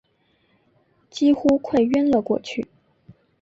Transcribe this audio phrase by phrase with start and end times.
[1.11, 2.65] 几乎快晕了过去